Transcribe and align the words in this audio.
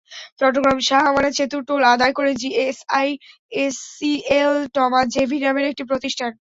চট্টগ্রাম 0.39 0.79
শাহ 0.87 1.01
আমানত 1.09 1.33
সেতুর 1.39 1.61
টোল 1.69 1.81
আদায় 1.93 2.13
করে 2.17 2.31
জিএসআই-এসইএল 2.41 3.75
টমা-জেভি 4.75 5.37
নামের 5.43 5.65
একটি 5.71 5.83
প্রতিষ্ঠান। 5.91 6.31